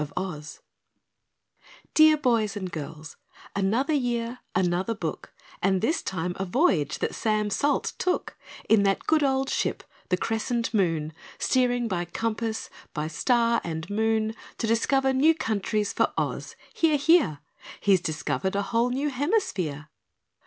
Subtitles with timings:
[1.93, 3.17] Dear Boys and Girls:
[3.55, 5.31] Another year Another book,
[5.61, 8.35] And this time a voyage That Sam Salt took
[8.67, 14.33] In that good old Ship, The Crescent Moon Steering by compass, By star and moon,
[14.57, 16.55] To discover new countries For OZ.
[16.73, 16.97] Hear!
[16.97, 17.39] Hear!
[17.79, 19.89] He's discovered a whole New Hemisphere!